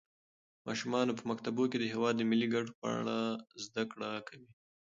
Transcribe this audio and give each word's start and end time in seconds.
ماشومان 0.67 1.07
په 1.17 1.23
مکتبونو 1.29 1.69
کې 1.71 1.77
د 1.79 1.85
هېواد 1.93 2.13
د 2.17 2.21
ملي 2.29 2.47
ګټو 2.53 2.73
په 2.81 2.87
اړه 2.97 3.17
زده 3.65 3.83
کړه 3.91 4.09
کوي. 4.27 4.49